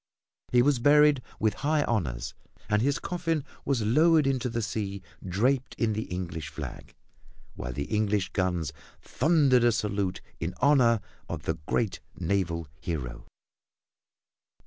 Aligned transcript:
He 0.51 0.63
was 0.63 0.79
buried 0.79 1.21
with 1.39 1.53
high 1.61 1.83
honors, 1.83 2.33
and 2.67 2.81
his 2.81 2.97
coffin 2.97 3.43
was 3.65 3.83
lowered 3.83 4.25
into 4.25 4.49
the 4.49 4.63
sea 4.63 5.03
draped 5.23 5.75
in 5.75 5.93
the 5.93 6.05
English 6.05 6.47
flag, 6.49 6.95
while 7.53 7.71
English 7.77 8.29
guns 8.29 8.73
thundered 8.99 9.63
a 9.63 9.71
salute 9.71 10.21
in 10.39 10.55
honor 10.59 11.01
of 11.29 11.43
the 11.43 11.59
great 11.67 11.99
naval 12.19 12.67
hero. 12.79 13.27